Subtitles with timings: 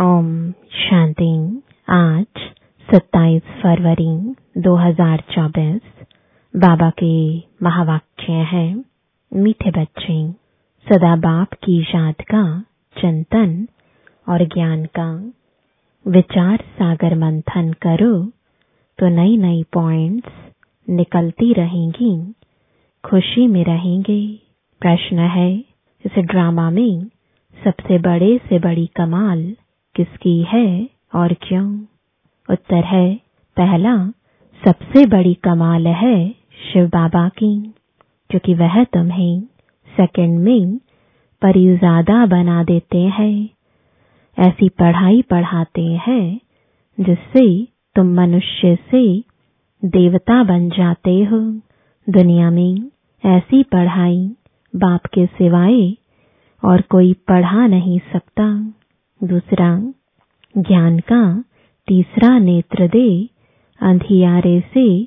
[0.00, 0.28] ओम
[0.72, 1.32] शांति
[1.90, 2.40] आज
[2.88, 5.80] 27 फरवरी 2024
[6.54, 8.64] बाबा के महावाक्य है,
[9.32, 10.16] मीठे बच्चे,
[10.86, 12.42] सदा बाप की याद का
[12.96, 13.66] चिंतन
[14.28, 15.10] और ज्ञान का।
[16.06, 18.14] विचार सागर मंथन करो
[18.98, 20.32] तो नई नई पॉइंट्स
[20.88, 22.32] निकलती रहेंगी,
[23.04, 24.22] खुशी में रहेंगे।
[24.80, 25.52] प्रश्न है,
[26.04, 27.04] इस ड्रामा में
[27.56, 29.50] सबसे बड़े से बड़ी कमाल
[29.94, 31.80] किसकी है और क्यों?
[32.50, 33.14] उत्तर है,
[33.56, 34.08] पहला,
[34.66, 36.34] सबसे बड़ी कमाल है
[36.72, 37.74] शिव बाबा की,
[38.30, 39.40] क्योंकि वह तुम्हें
[39.96, 40.78] सेकंड में
[41.42, 43.48] परिजादा बना देते हैं।
[44.38, 46.40] ऐसी पढ़ाई पढ़ाते हैं,
[47.00, 49.24] जिससे तुम मनुष्य से
[49.84, 51.38] देवता बन जाते हो।
[52.08, 52.90] दुनिया में
[53.24, 54.30] ऐसी पढ़ाई
[54.76, 55.92] बाप के सिवाय
[56.64, 58.74] और कोई पढ़ा नहीं सकता।
[59.24, 59.92] दूसरा,
[60.58, 61.44] ज्ञान का
[61.88, 63.28] तीसरा नेत्र दे
[63.80, 65.02] अंधियारे से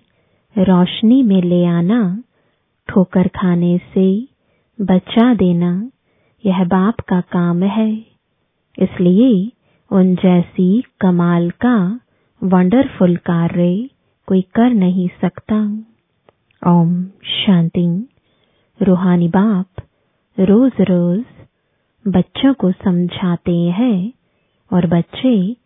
[0.58, 2.24] रोशनी में ले आना,
[2.90, 4.28] ठोकर खाने से
[4.82, 5.92] बचा देना,
[6.46, 7.94] यह बाप का काम है।
[8.80, 9.52] इसलिए
[9.92, 12.00] उन जैसी कमाल का
[12.44, 13.90] वंडरफुल कार्य
[14.28, 15.84] कोई कर नहीं सकता।
[16.72, 18.08] ओम शांति।
[18.82, 19.84] रूहानी बाप
[20.40, 21.24] रोज रोज
[22.08, 24.14] बच्चों को समझाते हैं
[24.74, 25.58] और बच्चे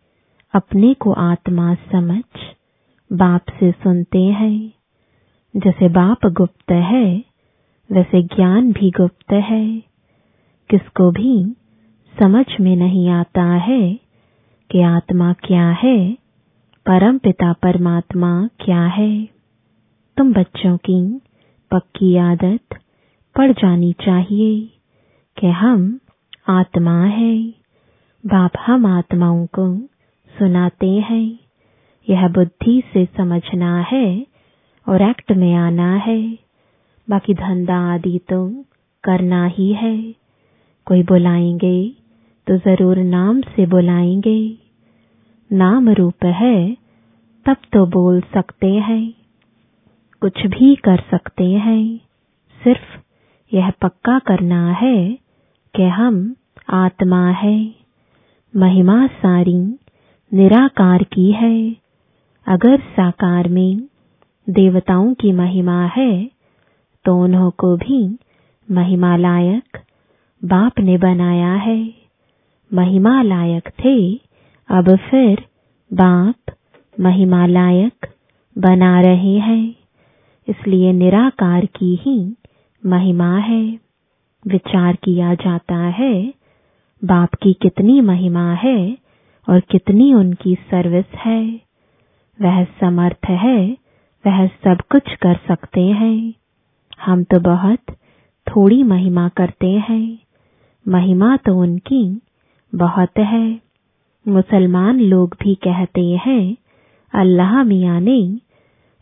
[0.54, 2.24] अपने को आत्मा समझ
[3.12, 4.72] बाप से सुनते हैं।
[5.56, 7.24] जैसे बाप गुप्त है,
[7.92, 9.78] वैसे ज्ञान भी गुप्त है।
[10.70, 11.56] किसको भी
[12.20, 13.94] समझ में नहीं आता है
[14.70, 16.12] कि आत्मा क्या है,
[16.86, 19.28] परम पिता परमात्मा क्या है।
[20.16, 21.20] तुम बच्चों की
[21.70, 22.78] पक्की आदत
[23.36, 24.80] पड़ जानी चाहिए
[25.40, 26.00] कि हम
[26.50, 27.48] आत्मा है।
[28.26, 29.76] बाप हम आत्माओं को
[30.38, 31.38] सुनाते हैं।
[32.10, 34.26] यह बुद्धि से समझना है
[34.88, 36.38] और एक्ट में आना है।
[37.10, 38.64] बाकी धंधा आदि तो
[39.04, 40.14] करना ही है।
[40.86, 41.92] कोई बुलाएँगे
[42.46, 44.58] तो ज़रूर नाम से बुलाएँगे।
[45.52, 46.76] नाम रूप है,
[47.46, 49.14] तब तो बोल सकते हैं।
[50.20, 52.00] कुछ भी कर सकते हैं।
[52.64, 52.98] सिर्फ़
[53.54, 55.27] यह पक्का करना है
[55.74, 56.34] कि हम
[56.70, 57.74] आत्मा है।
[58.56, 59.58] महिमा सारी,
[60.32, 61.76] निराकार की है।
[62.46, 63.88] अगर साकार में
[64.50, 66.30] देवताओं की महिमा है
[67.04, 68.18] तो उन्हों को भी
[68.70, 69.78] महिमा लायक
[70.44, 71.94] बाप ने बनाया है।
[72.74, 74.14] महिमा लायक थे,
[74.68, 75.44] अब फिर
[75.92, 76.54] बाप
[77.00, 78.06] महिमा लायक
[78.58, 79.74] बना रहे हैं।
[80.48, 82.34] इसलिए निराकार की ही
[82.86, 83.87] महिमा है।
[84.48, 86.34] विचार किया जाता है,
[87.04, 88.98] बाप की कितनी महिमा है
[89.48, 91.60] और कितनी उनकी सर्विस है।
[92.42, 93.76] वह समर्थ है,
[94.26, 96.34] वह सब कुछ कर सकते हैं।
[97.00, 97.78] हम तो बहुत
[98.48, 100.18] थोड़ी महिमा करते हैं।
[100.88, 102.20] महिमा तो उनकी
[102.74, 103.60] बहुत है।
[104.28, 106.56] मुसलमान लोग भी कहते हैं,
[107.14, 108.40] अल्लाह मियाँ ने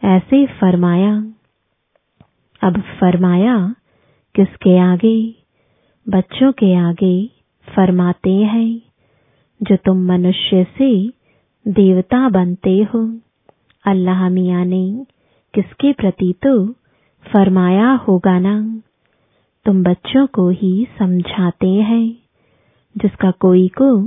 [0.05, 1.25] ऐसे फरमाया।
[2.63, 3.75] अब फरमाया
[4.37, 5.35] किसके आगे?
[6.09, 7.31] बच्चों के आगे
[7.77, 8.81] फरमाते हैं,
[9.63, 11.09] जो तुम मनुष्य से
[11.69, 13.19] देवता बनते हो।
[13.87, 15.07] अल्लाह मियाँ ने
[15.55, 16.73] किसके प्रति तो
[17.33, 18.83] फरमाया होगा ना?
[19.65, 22.17] तुम बच्चों को ही समझाते हैं,
[22.97, 24.07] जिसका कोई को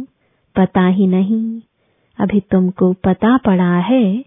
[0.56, 1.62] पता ही नहीं।
[2.20, 4.26] अभी तुमको पता पड़ा है,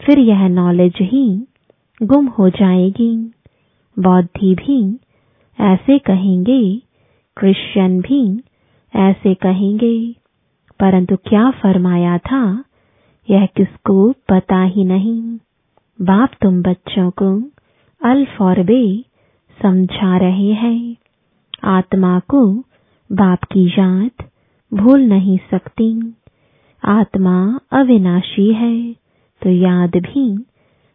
[0.00, 1.46] फिर यह नॉलेज ही
[2.02, 3.32] गुम हो जाएगी।
[3.98, 4.98] बौद्धि भी
[5.60, 6.82] ऐसे कहेंगे
[7.36, 8.40] क्रिश्चियन भी
[8.96, 10.14] ऐसे कहेंगे।
[10.80, 12.64] परंतु क्या फरमाया था?
[13.30, 15.38] यह किसको पता ही नहीं।
[16.00, 17.40] बाप तुम बच्चों को
[18.08, 18.24] और
[19.62, 20.96] समझा रहे हैं।
[21.64, 22.52] आत्मा को
[23.12, 24.10] बाप की याद
[24.74, 26.14] भूल नहीं सकती।
[26.84, 28.92] आत्मा अविनाशी है
[29.42, 30.44] तो याद भी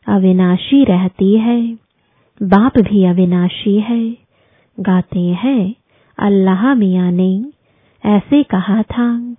[0.07, 1.73] अविनाशी रहती है।
[2.43, 4.24] बाप भी अविनाशी है।
[4.79, 5.75] गाते हैं।
[6.19, 7.45] अल्लाह मियाँ ने
[8.05, 9.35] ऐसे कहा था।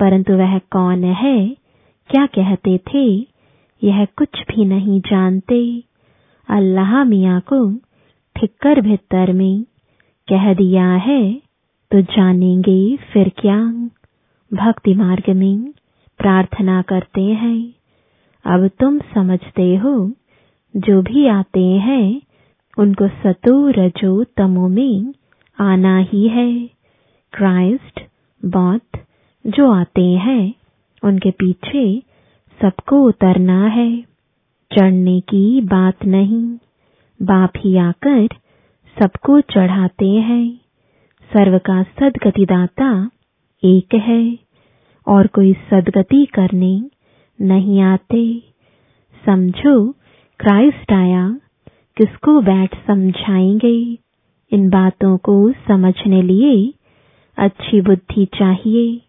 [0.00, 1.56] परंतु वह कौन है?
[2.10, 3.06] क्या कहते थे?
[3.82, 5.82] यह कुछ भी नहीं जानते।
[6.48, 7.74] अल्लाह मियाँ को
[8.36, 9.64] ठिक्कर भितर में
[10.28, 11.34] कह दिया है
[11.90, 13.88] तो जानेंगे फिर क्या?
[14.50, 15.72] भक्ति मार्ग में
[16.18, 17.74] प्रार्थना करते हैं।
[18.44, 20.12] अब तुम समझते हो,
[20.76, 22.20] जो भी आते हैं
[22.78, 25.14] उनको सतो रजो तमो में
[25.60, 26.66] आना ही है।
[27.32, 28.00] क्राइस्ट,
[28.44, 29.00] बौद्ध,
[29.46, 30.54] जो आते हैं,
[31.04, 32.02] उनके पीछे
[32.62, 34.02] सबको उतरना है।
[34.78, 36.58] चढ़ने की बात नहीं।
[37.22, 38.28] बाप ही आकर
[39.02, 40.60] सबको चढ़ाते हैं।
[41.32, 43.10] सर्व का सदगतिदाता
[43.64, 44.38] एक है।
[45.08, 46.82] और कोई सदगति करने
[47.40, 48.42] नहीं आते।
[49.26, 49.92] समझो,
[50.38, 51.38] क्राइस्ट आया
[51.96, 53.98] किसको बैठ समझाएँगे?
[54.52, 56.74] इन बातों को समझने लिए
[57.36, 59.00] अच्छी बुद्धि चाहिए।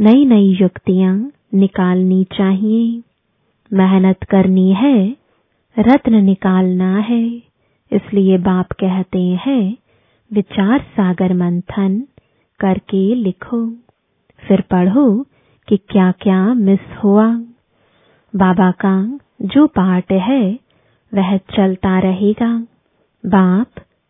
[0.00, 3.02] नई नई युक्तियाँ निकालनी चाहिए।
[3.72, 5.16] मेहनत करनी है,
[5.78, 7.28] रत्न निकालना है।
[7.92, 9.76] इसलिए बाप कहते हैं,
[10.32, 12.06] विचार सागर मंथन
[12.60, 13.70] करके लिखो।
[14.48, 15.26] फिर पढ़ो
[15.68, 17.34] कि क्या क्या मिस हुआ।
[18.36, 20.67] बाबा का जो पाठ है
[21.14, 22.66] वह चलता रहेगा।
[23.26, 23.66] बाप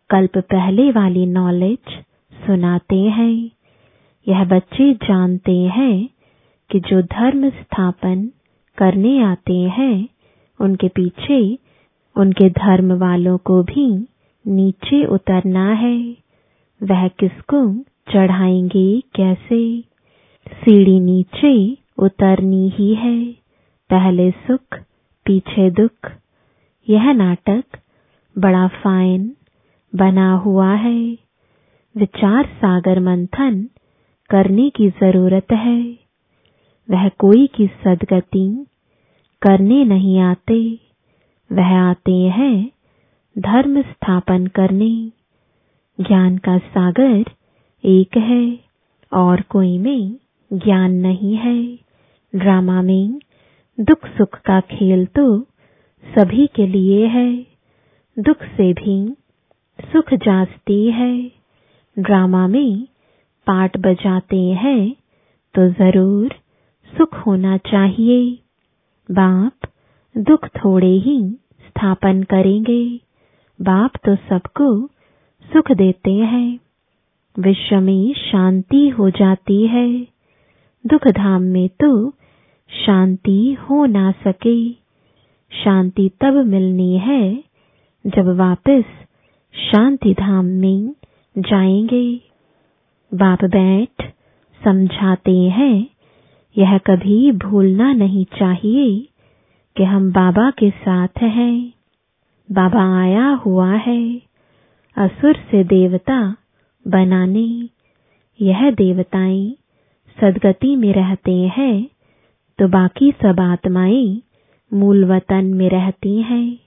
[0.09, 1.77] कल्प पहले वाली नॉलेज
[2.45, 3.49] सुनाते हैं।
[4.27, 6.09] यह बच्चे जानते हैं
[6.71, 8.29] कि जो धर्म स्थापन
[8.77, 10.07] करने आते हैं,
[10.61, 11.57] उनके पीछे
[12.15, 14.07] उनके धर्म वालों को भी
[14.47, 16.15] नीचे उतरना है।
[16.83, 19.81] वह किसको चढ़ाएँगे कैसे?
[20.47, 23.25] सीढ़ी नीचे उतरनी ही है।
[23.89, 24.79] पहले सुख,
[25.25, 26.11] पीछे दुख।
[26.89, 27.63] यह नाटक
[28.37, 29.35] बड़ा फाइन
[29.95, 31.17] बना हुआ है।
[31.97, 33.69] विचार सागर मंथन
[34.29, 35.99] करने की ज़रूरत है।
[36.89, 38.65] वह कोई की सदगति
[39.41, 40.79] करने नहीं आते।
[41.51, 42.71] वह आते हैं
[43.37, 45.11] धर्म स्थापन करने।
[46.01, 47.25] ज्ञान का सागर
[47.85, 48.59] एक है,
[49.13, 50.15] और कोई में
[50.53, 51.79] ज्ञान नहीं है।
[52.35, 53.19] ड्रामा में
[53.79, 55.47] दुख सुख का खेल तो
[56.03, 57.45] सभी के लिए है।
[58.17, 59.15] दुख से भी
[59.79, 61.31] सुख जासती है।
[61.97, 62.87] ड्रामा में
[63.47, 64.91] पाठ बजाते हैं
[65.55, 66.35] तो ज़रूर
[66.93, 68.31] सुख होना चाहिए।
[69.09, 69.69] बाप
[70.15, 71.21] दुख थोड़े ही
[71.67, 72.83] स्थापन करेंगे।
[73.59, 74.87] बाप तो सबको
[75.45, 76.59] सुख देते हैं।
[77.39, 79.89] विश्व में शांति हो जाती है।
[80.85, 82.09] दुख धाम में तो
[82.69, 84.78] शांति हो ना सके।
[85.51, 87.21] शांति तब मिलनी है
[88.05, 88.83] जब वापस
[89.53, 90.93] शांति धाम में
[91.35, 92.03] जाएँगे।
[93.11, 94.05] बाप बैठ
[94.61, 95.75] समझाते हैं,
[96.55, 98.87] यह कभी भूलना नहीं चाहिए
[99.75, 101.73] कि हम बाबा के साथ हैं।
[102.49, 104.01] बाबा आया हुआ है,
[104.97, 106.21] असुर से देवता
[106.85, 107.47] बनाने।
[108.39, 109.51] यह देवताएँ
[110.17, 111.75] सदगति में रहते हैं
[112.59, 114.21] तो बाकी सब आत्माएँ
[114.73, 116.59] मूल वतन में रहती हैं।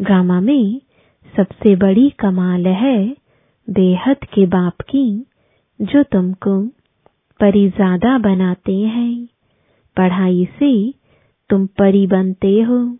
[0.00, 0.80] ड्रामा में
[1.36, 3.16] सबसे बड़ी कमाल है
[3.70, 5.26] बेहद के बाप की,
[5.80, 6.66] जो तुमको
[7.40, 9.28] परिजादा बनाते हैं।
[9.96, 10.94] पढ़ाई से
[11.50, 12.96] तुम परी बनते हो।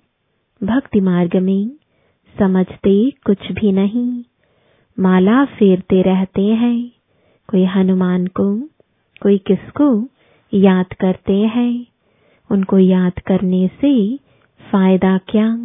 [0.63, 1.71] भक्ति मार्ग में
[2.39, 4.23] समझते कुछ भी नहीं।
[5.01, 6.91] माला फेरते रहते हैं।
[7.49, 8.61] कोई हनुमान को,
[9.23, 10.09] कोई किसको
[10.55, 11.87] याद करते हैं।
[12.51, 14.26] उनको याद करने से
[14.77, 15.57] फ़ायदा क्या?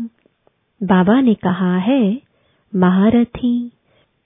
[0.83, 2.21] बाबा ने कहा है,
[2.75, 3.71] महारथी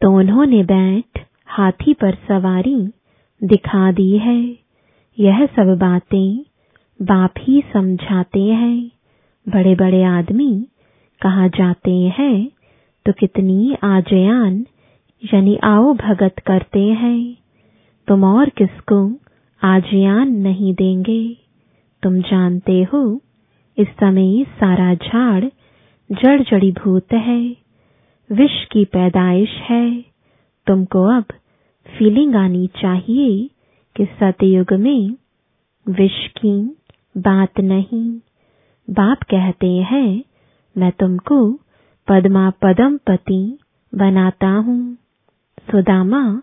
[0.02, 2.90] तो उन्होंने बैठ हाथी पर सवारी,
[3.44, 4.58] दिखा दी है।
[5.20, 6.46] यह सब बातें
[7.02, 8.92] बाप ही समझाते हैं।
[9.50, 10.68] बड़े बड़े आदमी
[11.22, 12.52] कहा जाते हैं?
[13.06, 14.66] तो कितनी आजयान,
[15.34, 17.38] यानी आओ भगत करते हैं।
[18.08, 19.14] तुम और किसको
[19.64, 21.38] आजयान नहीं देंगे?
[22.04, 23.22] तुम जानते हो
[23.78, 25.46] इस समय सारा झाड़
[26.12, 27.56] जड़ भूत है।
[28.32, 30.06] विष की पैदाइश है।
[30.68, 31.26] तुमको अब
[31.98, 33.50] फीलिंग आनी चाहिए
[33.96, 35.16] कि सतयुग में
[35.90, 36.78] विष की
[37.18, 38.20] बात नहीं।
[38.90, 40.24] बाप कहते हैं,
[40.78, 41.60] मैं तुमको
[42.08, 43.58] पद्मा पदम पति
[43.96, 44.98] बनाता हूँ।
[45.72, 46.42] सुदामा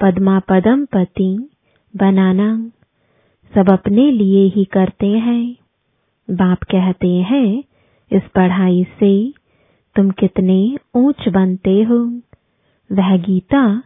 [0.00, 1.48] पद्मा पदम पति
[1.96, 2.70] बनाना।
[3.54, 5.56] सब अपने लिए ही करते हैं।
[6.30, 7.64] बाप कहते हैं,
[8.12, 9.34] इस पढ़ाई से
[9.96, 11.98] तुम कितने ऊंच बनते हो।
[12.92, 13.82] वह गीता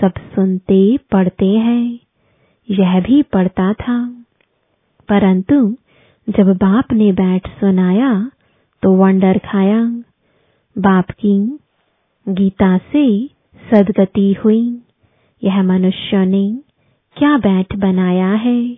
[0.00, 1.98] सब सुनते पढ़ते हैं,
[2.70, 4.24] यह भी पढ़ता था।
[5.08, 5.76] परंतु
[6.28, 8.30] जब बाप ने बैठ सुनाया
[8.82, 9.84] तो वंडर खाया।
[10.78, 11.58] बाप की
[12.28, 13.26] गीता से
[13.70, 14.82] सदगति हुई।
[15.44, 16.58] यह मनुष्य ने
[17.16, 18.68] क्या बैठ बनाया है?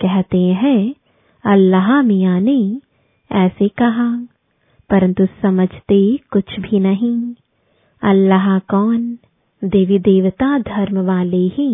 [0.00, 0.94] कहते हैं
[1.44, 2.60] अल्लाह मियाँ ने
[3.30, 4.08] ऐसे कहा,
[4.90, 6.00] परंतु समझते
[6.32, 7.34] कुछ भी नहीं।
[8.02, 9.02] अल्लाह कौन?
[9.62, 11.70] देवी देवता धर्म वाले ही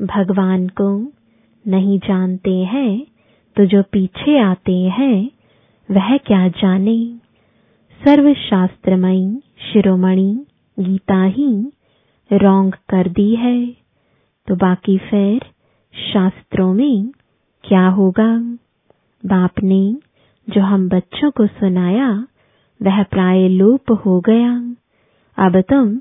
[0.00, 0.90] भगवान को
[1.64, 3.06] नहीं जानते हैं
[3.56, 5.30] तो जो पीछे आते हैं,
[5.88, 6.98] वह क्या जाने?
[8.00, 10.44] सर्वशास्त्रमयी शिरोमणि
[10.78, 11.50] गीता ही
[12.30, 13.66] रोंग कर दी है।
[14.48, 15.44] तो बाकी फिर
[15.94, 17.10] शास्त्रों में
[17.64, 18.30] क्या होगा?
[19.24, 19.96] बाप ने
[20.48, 22.26] जो हम बच्चों को सुनाया,
[22.82, 24.52] वह प्राय लोप हो गया।
[25.38, 25.96] अब तुम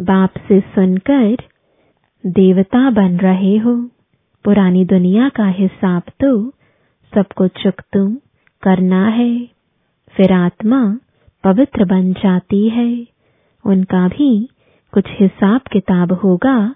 [0.00, 1.36] बाप से सुनकर
[2.26, 3.90] देवता बन रहे हो।
[4.44, 6.50] पुरानी दुनिया का हिसाब तो
[7.12, 8.16] सबको चुकतू
[8.62, 9.48] करना है।
[10.16, 10.98] फिर आत्मा
[11.44, 13.06] पवित्र बन जाती है।
[13.64, 14.48] उनका भी
[14.92, 16.74] कुछ हिसाब किताब होगा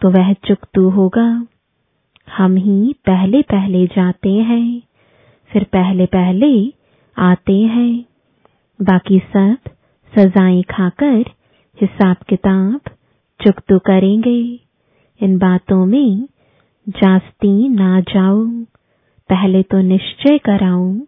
[0.00, 1.46] तो वह चुकतू होगा।
[2.36, 4.82] हम ही पहले पहले जाते हैं।
[5.52, 6.72] फिर पहले पहले
[7.16, 8.04] आते हैं।
[8.82, 9.56] बाकी सब
[10.12, 11.24] सजाएँ खाकर
[11.80, 12.80] हिसाब किताब
[13.40, 14.60] चुकतू करेंगे।
[15.20, 16.28] इन बातों में
[16.88, 18.44] जास्ती ना जाओ
[19.30, 21.00] पहले तो निश्चय कराऊं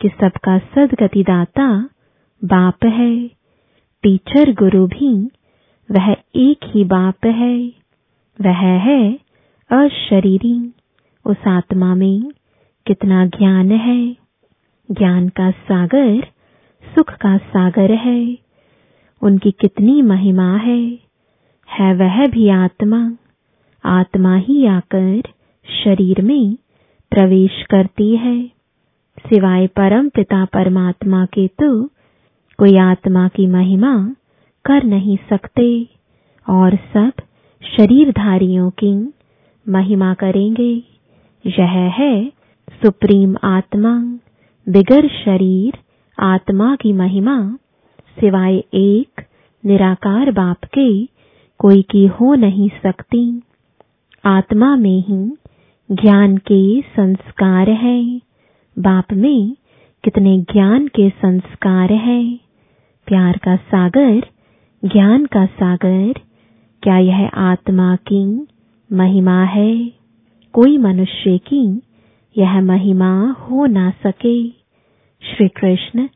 [0.00, 1.88] कि सबका सदगतिदाता
[2.42, 3.14] बाप है।
[4.02, 5.12] टीचर गुरु भी
[5.90, 7.56] वह एक ही बाप है।
[8.40, 9.18] वह है
[9.70, 10.74] अशरीरी।
[11.24, 12.30] उस आत्मा में
[12.86, 14.16] कितना ज्ञान है?
[14.90, 16.26] ज्ञान का सागर,
[16.94, 18.38] सुख का सागर है।
[19.22, 20.98] उनकी कितनी महिमा है?
[21.78, 23.16] है वह भी आत्मा।
[23.84, 25.22] आत्मा ही आकर
[25.84, 26.56] शरीर में
[27.10, 28.46] प्रवेश करती है।
[29.18, 31.86] सिवाय परम पिता परमात्मा के तो
[32.58, 34.14] कोई आत्मा की महिमा
[34.64, 35.88] कर नहीं सकते
[36.48, 37.12] और सब
[37.76, 39.12] शरीरधारियों की
[39.68, 40.82] महिमा करेंगे।
[41.46, 42.39] यह है
[42.70, 43.98] सुप्रीम आत्मा,
[44.68, 45.78] बिगर शरीर,
[46.20, 47.56] आत्मा की महिमा,
[48.20, 49.22] सिवाय एक
[49.66, 51.06] निराकार बाप के
[51.58, 53.42] कोई की हो नहीं सकती।
[54.24, 55.36] आत्मा में ही
[55.92, 58.20] ज्ञान के संस्कार है।
[58.78, 59.56] बाप में
[60.04, 62.36] कितने ज्ञान के संस्कार है।
[63.06, 64.26] प्यार का सागर,
[64.84, 66.12] ज्ञान का सागर,
[66.82, 68.46] क्या यह आत्मा की
[68.92, 69.86] महिमा है?
[70.52, 71.82] कोई मनुष्य की
[72.38, 74.48] यह महिमा हो ना सके।
[75.22, 76.06] श्री कृष्ण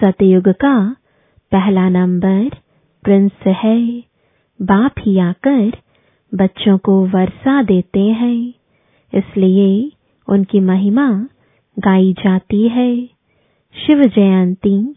[0.00, 0.96] सतयुग का
[1.52, 2.50] पहला नंबर
[3.02, 4.00] प्रिंस है।
[4.62, 5.72] बाप ही आकर
[6.34, 8.54] बच्चों को वर्षा देते हैं।
[9.14, 9.92] इसलिए
[10.28, 11.26] उनकी महिमा
[11.78, 13.06] गाई जाती है।
[13.86, 14.96] शिव जयंती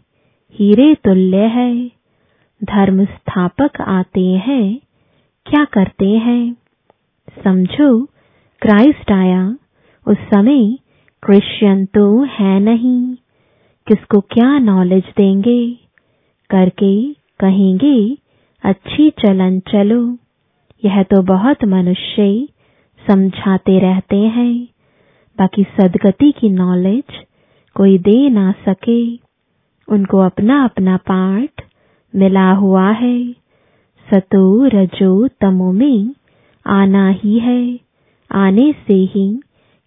[0.52, 1.88] हीरे तुल्य है।
[2.64, 4.80] धर्म स्थापक आते हैं।
[5.46, 6.56] क्या करते हैं?
[7.44, 8.04] समझो,
[8.60, 9.56] क्राइस्ट आया
[10.06, 10.78] उस समय
[11.22, 13.14] क्रिश्चियन तो है नहीं।
[13.86, 15.72] किसको क्या नॉलेज देंगे?
[16.50, 18.16] करके कहेंगे,
[18.62, 20.18] अच्छी चलन चलो।
[20.84, 22.48] यह तो बहुत मनुष्य
[23.10, 24.68] समझाते रहते हैं।
[25.38, 27.04] बाकी सदगति की नॉलेज
[27.74, 29.16] कोई दे ना सके।
[29.88, 31.64] उनको अपना अपना पाठ
[32.14, 33.32] मिला हुआ है।
[34.14, 36.14] सतो रजो तमो में
[36.66, 37.80] आना ही है।
[38.32, 39.40] आने से ही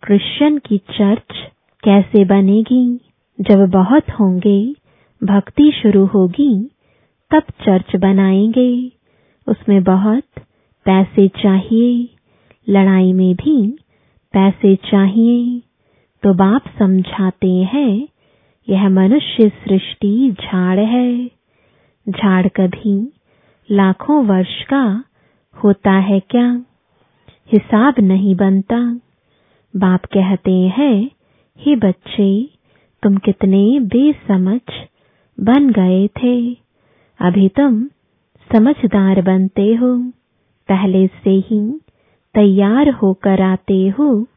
[0.03, 1.51] क्रिश्चियन की चर्च
[1.83, 2.99] कैसे बनेगी?
[3.41, 4.73] जब बहुत होंगे,
[5.23, 6.69] भक्ति शुरू होगी,
[7.31, 8.91] तब चर्च बनाएँगे।
[9.47, 10.23] उसमें बहुत
[10.85, 12.09] पैसे चाहिए,
[12.69, 13.71] लड़ाई में भी
[14.33, 15.61] पैसे चाहिए।
[16.23, 18.07] तो बाप समझाते हैं,
[18.69, 21.25] यह मनुष्य सृष्टि झाड़ है।
[22.09, 23.13] झाड़ कभी
[23.71, 25.03] लाखों वर्ष का
[25.63, 26.53] होता है क्या?
[27.51, 28.99] हिसाब नहीं बनता।
[29.75, 31.11] बाप कहते हैं,
[31.59, 32.49] हे बच्चे,
[33.03, 34.61] तुम कितने बेसमझ
[35.39, 36.53] बन गए थे।
[37.19, 37.83] अभी तुम
[38.55, 40.11] समझदार बनते हो।
[40.69, 41.79] पहले से ही
[42.35, 44.27] तैयार होकर आते हो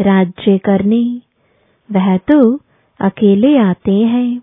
[0.00, 1.20] राज्य करने।
[1.92, 2.60] वह तो
[3.00, 4.42] अकेले आते हैं।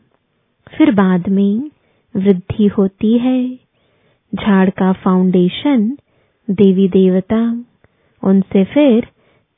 [0.78, 1.72] फिर बाद में
[2.16, 3.56] वृद्धि होती है।
[4.36, 5.98] झाड़ का फाउंडेशन
[6.50, 7.66] देवी देवता,
[8.24, 9.08] उनसे फिर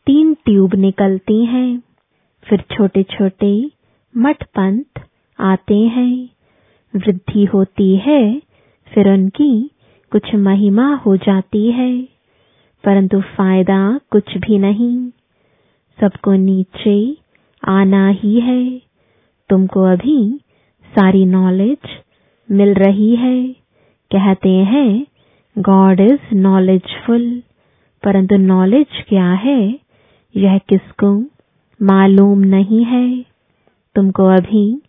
[0.08, 1.82] तीन ट्यूब निकलती हैं,
[2.44, 3.72] फिर छोटे छोटे
[4.18, 5.02] मठ पंथ
[5.40, 6.30] आते हैं।
[6.94, 8.42] वृद्धि होती है,
[8.92, 9.72] फिर उनकी
[10.12, 12.02] कुछ महिमा हो जाती है,
[12.84, 15.10] परंतु फ़ायदा कुछ भी नहीं।
[15.98, 17.18] सबको नीचे
[17.64, 18.82] आना ही है,
[19.50, 20.40] तुमको अभी
[20.86, 21.90] सारी नॉलेज
[22.50, 23.48] मिल रही है।
[24.12, 25.06] कहते हैं
[25.56, 27.42] गॉड इज़ नॉलेजफुल
[28.04, 29.91] परंतु नॉलेज क्या है?
[30.36, 31.22] यह किसको
[31.82, 33.26] मालूम नहीं है?
[33.96, 34.82] तुमको अभी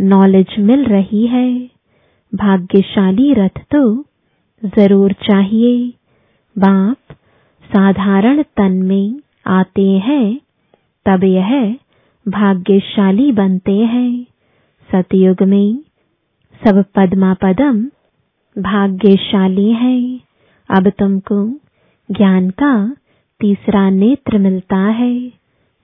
[0.00, 1.70] नॉलेज मिल रही है।
[2.34, 4.04] भाग्यशाली रथ तो
[4.64, 5.92] ज़रूर चाहिए।
[6.58, 6.96] बाप
[7.64, 10.40] साधारण तन में आते हैं,
[11.06, 11.76] तब यह
[12.28, 14.26] भाग्यशाली बनते हैं।
[14.92, 15.78] सतयुग में
[16.64, 17.84] सब पद्मा पदम
[18.56, 20.20] भाग्यशाली है।
[20.70, 21.48] अब तुमको
[22.10, 22.96] ज्ञान का
[23.40, 25.28] तीसरा नेत्र मिलता है,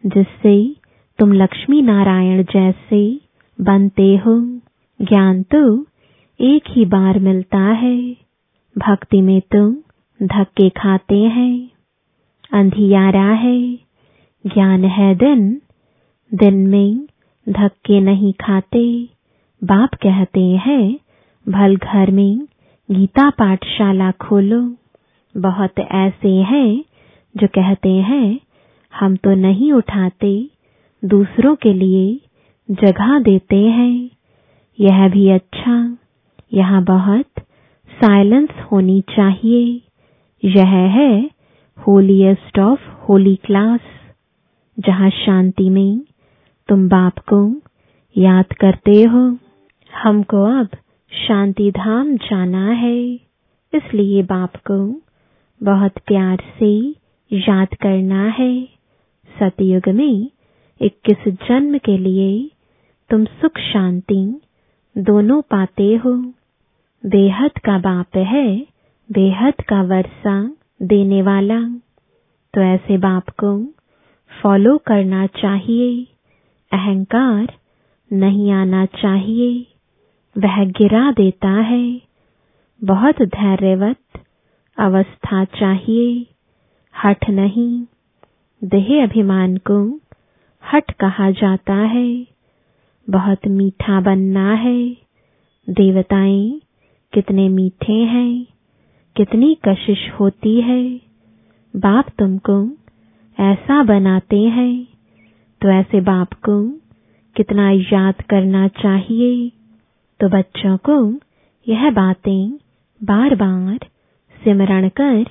[0.06, 0.76] जिससे
[1.18, 3.20] तुम लक्ष्मी नारायण जैसे
[3.60, 4.60] बनते हो।
[5.02, 5.86] ज्ञान तो
[6.40, 8.16] एक ही बार मिलता है,
[8.78, 9.76] भक्ति में तुम
[10.22, 11.70] धक्के खाते हैं।
[12.52, 13.74] अंधियारा है,
[14.46, 15.60] ज्ञान है दिन
[16.34, 17.06] दिन में
[17.48, 19.08] धक्के नहीं खाते।
[19.64, 20.98] बाप कहते हैं,
[21.48, 22.38] भल घर में
[22.90, 24.74] गीता पाठशाला खोलो।
[25.36, 26.84] बहुत ऐसे हैं
[27.34, 28.40] जो कहते हैं,
[28.92, 30.32] हम तो नहीं उठाते,
[31.02, 32.20] दूसरों के लिए
[32.68, 34.10] जगह देते हैं।
[34.78, 35.74] यह भी अच्छा
[36.52, 37.40] यहाँ बहुत
[37.90, 39.80] साइलेंस होनी चाहिए।
[40.42, 41.10] यह है
[41.78, 43.80] होलीएस्ट ऑफ़ होली क्लास
[44.78, 46.00] जहाँ शांति में
[46.68, 47.40] तुम बाप को
[48.16, 49.20] याद करते हो।
[49.90, 50.76] हमको अब
[51.12, 52.98] शांति धाम जाना है,
[53.72, 54.78] इसलिए बाप को
[55.60, 56.72] बहुत प्यार से
[57.32, 58.68] याद करना है।
[59.40, 60.30] सतयुग में
[60.80, 62.50] इक्कीस जन्म के लिए
[63.10, 64.40] तुम सुख शांति,
[64.98, 66.32] दोनों पाते हो।
[67.06, 68.66] बेहद का बाप है,
[69.12, 71.60] बेहद का वर्षा देने वाला।
[72.54, 73.64] तो ऐसे बाप को
[74.42, 76.06] फॉलो करना चाहिए।
[76.72, 77.54] अहंकार
[78.12, 79.66] नहीं आना चाहिए।
[80.38, 82.00] वह गिरा देता है।
[82.84, 84.24] बहुत धैर्यवत
[84.78, 86.33] अवस्था चाहिए।
[87.02, 87.84] हठ नहीं।
[88.64, 90.00] देह अभिमान को
[90.72, 92.26] हट कहा जाता है।
[93.10, 94.90] बहुत मीठा बनना है।
[95.70, 96.60] देवताएँ
[97.12, 98.46] कितने मीठे हैं।
[99.16, 101.00] कितनी कशिश होती है।
[101.76, 102.70] बाप तुमको
[103.40, 104.86] ऐसा बनाते हैं।
[105.62, 106.68] तो ऐसे बाप को
[107.36, 109.52] कितना याद करना चाहिए।
[110.20, 111.20] तो बच्चों को
[111.68, 112.52] यह बातें
[113.02, 113.78] बार बार
[114.44, 115.24] सिमरण कर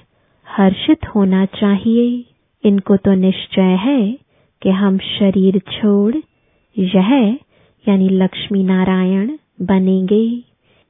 [0.48, 2.26] हर्षित होना चाहिए।
[2.64, 4.00] इनको तो निश्चय है
[4.62, 6.16] कि हम शरीर छोड़,
[6.76, 7.12] यह
[7.86, 10.26] यानी लक्ष्मी नारायण बनेंगे।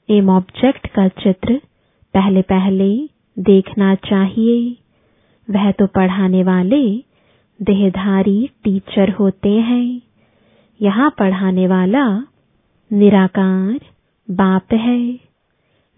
[0.09, 1.59] एम ऑब्जेक्ट का चित्र
[2.13, 2.89] पहले पहले
[3.37, 4.77] देखना चाहिए।
[5.47, 6.83] वह तो पढ़ाने वाले
[7.59, 10.01] देहधारी टीचर होते हैं।
[10.79, 12.05] यहाँ पढ़ाने वाला
[12.91, 13.79] निराकार
[14.27, 15.19] बाप है,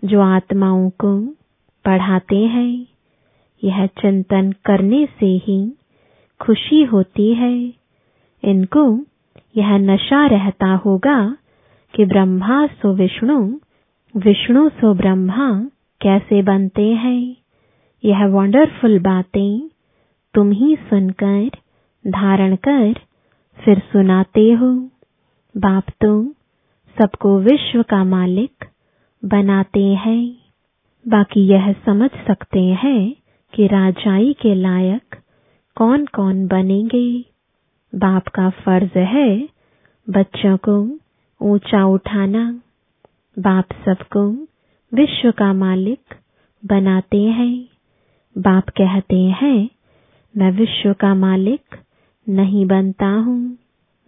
[0.03, 1.19] जो आत्माओं को
[1.85, 2.94] पढ़ाते हैं।
[3.65, 5.73] यह चिंतन करने से ही
[6.41, 7.73] खुशी होती है।
[8.43, 8.99] इनको
[9.57, 11.37] यह नशा रहता होगा
[11.95, 13.59] कि ब्रह्मा सो विष्णु
[14.17, 15.69] विष्णु सो ब्रह्मा
[16.01, 17.35] कैसे बनते हैं?
[18.05, 19.69] यह वंडरफुल बातें
[20.33, 21.49] तुम ही सुनकर,
[22.07, 22.95] धारण कर,
[23.65, 24.89] फिर सुनाते हो।
[25.57, 26.23] बाप तो
[27.01, 28.65] सबको विश्व का मालिक
[29.25, 30.35] बनाते हैं।
[31.07, 33.15] बाकी यह समझ सकते हैं
[33.55, 35.15] कि राजाई के लायक
[35.75, 37.25] कौन कौन बनेंगे?
[37.95, 39.49] बाप का फ़र्ज़ है
[40.09, 40.99] बच्चों को
[41.41, 42.61] ऊँचा उठाना।
[43.39, 44.29] बाप सबको
[44.93, 46.15] विश्व का मालिक
[46.65, 47.67] बनाते हैं।
[48.37, 49.69] बाप कहते हैं,
[50.37, 51.61] मैं विश्व का मालिक
[52.29, 53.57] नहीं बनता हूँ।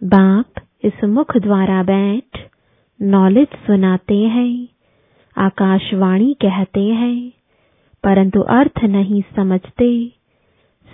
[0.04, 0.46] बाप
[0.84, 2.50] इस मुख द्वारा बैठ
[3.02, 4.68] नॉलेज सुनाते हैं।
[5.38, 7.37] आकाशवाणी कहते हैं
[8.04, 9.90] परंतु अर्थ नहीं समझते।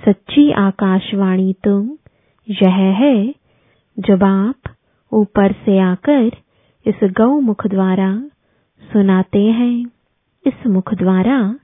[0.05, 1.99] सच्ची आकाशवाणी तो
[2.49, 3.35] यह है
[3.99, 4.71] जो बाप
[5.13, 6.31] ऊपर से आकर
[6.87, 8.31] इस गौ मुख द्वारा
[8.83, 9.87] सुनाते हैं,
[10.47, 11.57] इस मुख द्वारा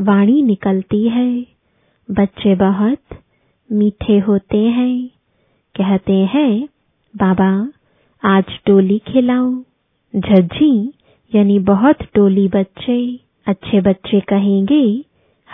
[0.00, 1.46] वाणी निकलती है।
[2.08, 3.18] बच्चे बहुत
[3.72, 5.08] मीठे होते हैं,
[5.76, 6.68] कहते हैं,
[7.14, 7.72] बाबा,
[8.24, 9.54] आज टोली खिलाओ।
[10.16, 10.92] झज्जी,
[11.34, 15.04] यानी बहुत टोली बच्चे। अच्छे बच्चे कहेंगे,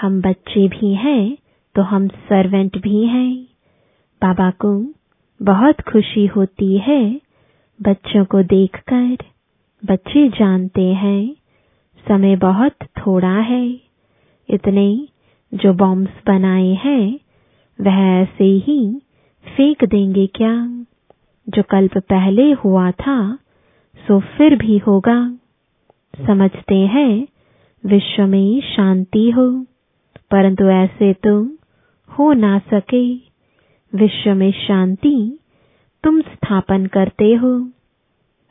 [0.00, 1.36] हम बच्चे भी हैं
[1.74, 3.44] तो हम सर्वेंट भी हैं।
[4.22, 4.94] बाबा को
[5.42, 7.20] बहुत खुशी होती है,
[7.82, 9.16] बच्चों को देखकर।
[9.84, 11.34] बच्चे जानते हैं,
[12.08, 13.68] समय बहुत थोड़ा है।
[14.48, 15.08] इतने
[15.54, 17.18] जो बॉम्ब्स बनाए हैं,
[17.80, 19.02] वह ऐसे ही
[19.56, 20.84] फेंक देंगे क्या?
[21.48, 23.38] जो कल्प पहले हुआ था,
[23.96, 25.38] सो फिर भी होगा।
[26.26, 27.26] समझते हैं
[27.84, 29.50] विश्व में शांति हो,
[30.30, 31.50] परंतु ऐसे तुम
[32.08, 33.14] हो ना सके।
[33.92, 35.38] विश्व में शांति
[36.04, 37.60] तुम स्थापन करते हो।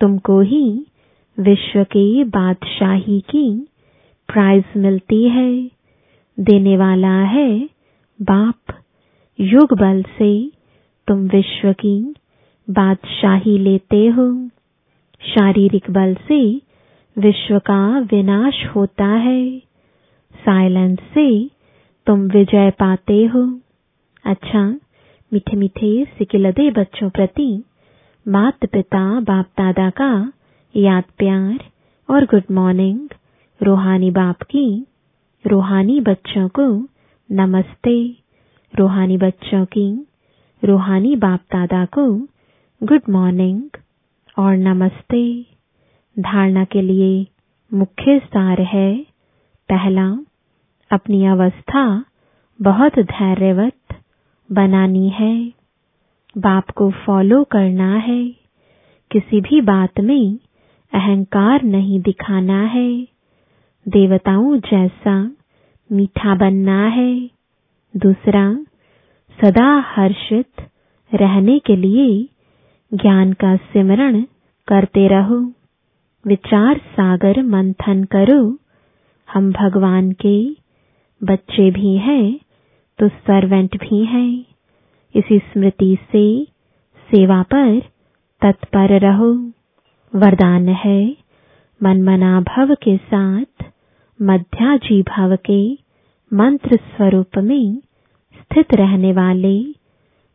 [0.02, 0.86] तुमको ही
[1.40, 3.68] विश्व के बादशाही की
[4.30, 5.70] प्राइज मिलती है।
[6.38, 7.70] देने वाला है
[8.22, 8.76] बाप।
[9.40, 10.52] युग बल से
[11.08, 12.16] तुम विश्व की
[12.70, 14.50] बादशाही लेते हो।
[15.22, 16.62] शारीरिक बल से
[17.18, 19.60] विश्व का विनाश होता है।
[20.46, 21.50] साइलेंस से
[22.08, 23.60] तुम विजय पाते हो।
[24.26, 24.80] अच्छा
[25.34, 27.64] मीठे मीठे सिकिलदे बच्चों प्रति
[28.28, 30.34] माता पिता बाप दादा का
[30.76, 31.60] याद प्यार
[32.10, 33.10] और गुड मॉर्निंग।
[33.64, 34.86] रूहानी बाप की
[35.48, 36.88] रूहानी बच्चों को
[37.32, 38.18] नमस्ते।
[38.74, 40.08] रूहानी बच्चों की
[40.64, 42.28] रूहानी बाप दादा को
[42.84, 43.62] गुड मॉर्निंग
[44.40, 45.55] और नमस्ते।
[46.20, 47.28] धारणा के लिए
[47.74, 49.06] मुख्य सार है।
[49.70, 50.18] पहला,
[50.92, 52.06] अपनी अवस्था
[52.62, 54.00] बहुत धैर्यवत
[54.52, 55.54] बनानी है।
[56.38, 58.30] बाप को फॉलो करना है।
[59.12, 60.40] किसी भी बात में
[60.94, 63.02] अहंकार नहीं दिखाना है।
[63.88, 65.32] देवताओं जैसा
[65.92, 67.30] मीठा बनना है।
[67.98, 68.66] दूसरा,
[69.42, 70.48] सदा हर्षित
[71.14, 72.30] रहने के लिए
[72.94, 74.24] ज्ञान का सिमरण
[74.68, 75.55] करते रहो।
[76.26, 78.58] विचार सागर मंथन करो।
[79.34, 80.38] हम भगवान के
[81.22, 82.40] बच्चे भी हैं
[83.00, 84.46] तो सर्वेंट भी हैं।
[85.16, 86.26] इसी स्मृति से
[87.10, 87.80] सेवा पर
[88.42, 89.32] तत्पर रहो।
[90.14, 91.16] वरदान है
[91.82, 93.64] मनमना भव के साथ,
[94.20, 95.74] मध्याजी भाव के
[96.32, 97.78] मंत्र स्वरूप में
[98.36, 99.58] स्थित रहने वाले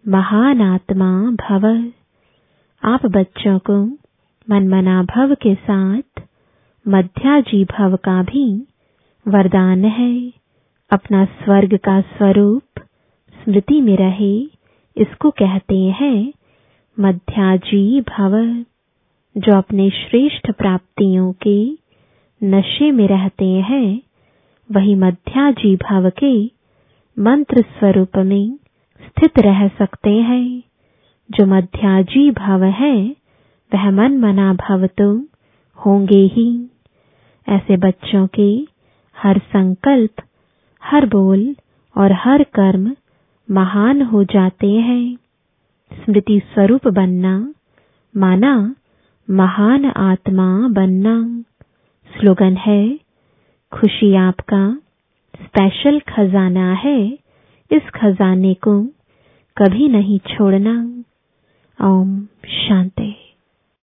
[0.05, 1.67] महान आत्मा भव।
[2.83, 3.85] आप बच्चों को
[4.51, 6.23] मनमना भव के साथ
[6.89, 8.67] मध्याजी भव का भी
[9.29, 10.33] वरदान है।
[10.91, 12.63] अपना स्वर्ग का स्वरूप
[13.45, 14.41] स्मृति में रहे,
[14.97, 16.33] इसको कहते हैं
[17.01, 18.65] मध्याजी भव
[19.37, 21.73] जो अपने श्रेष्ठ प्राप्तियों के
[22.45, 24.01] नशे में रहते हैं,
[24.73, 26.45] वही मध्याजी भव के
[27.19, 28.57] मंत्र स्वरूप में
[29.03, 30.63] स्थित रह सकते हैं।
[31.31, 33.20] जो मध्याजी भव है
[33.75, 35.25] वह मन मना भव तो
[35.87, 36.71] होंगे ही।
[37.49, 38.67] ऐसे बच्चों के
[39.23, 40.23] हर संकल्प,
[40.85, 41.57] हर बोल
[41.97, 42.97] और हर कर्म
[43.51, 45.17] महान हो जाते हैं।
[45.95, 47.55] स्मृति स्वरूप बनना,
[48.17, 48.75] माना
[49.31, 51.45] महान आत्मा बनना।
[52.19, 52.99] स्लोगन है,
[53.73, 54.75] खुशी आपका,
[55.37, 57.19] स्पेशल खजाना है,
[57.73, 58.83] इस खजाने को
[59.57, 61.05] कभी नहीं छोड़ना।
[61.89, 63.30] ओम शांति।